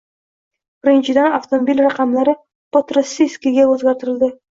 [0.85, 2.33] Birinchidan, avtomobil raqamlari
[2.79, 4.31] "Podrossiyskiy" ga o'zgartirildi